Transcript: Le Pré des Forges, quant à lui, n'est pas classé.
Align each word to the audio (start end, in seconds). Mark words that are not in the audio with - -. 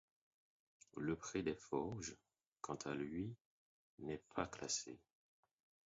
Le 0.97 1.15
Pré 1.15 1.43
des 1.43 1.53
Forges, 1.53 2.17
quant 2.61 2.73
à 2.85 2.95
lui, 2.95 3.35
n'est 3.99 4.23
pas 4.33 4.47
classé. 4.47 4.99